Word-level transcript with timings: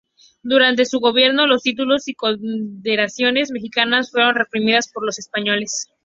Durante 0.41 0.85
su 0.87 0.99
gobierno, 0.99 1.45
los 1.45 1.61
títulos 1.61 2.07
y 2.07 2.15
condecoraciones 2.15 3.51
mexicas 3.51 4.09
fueron 4.09 4.33
reprimidas 4.33 4.91
por 4.91 5.05
los 5.05 5.19
españoles. 5.19 5.91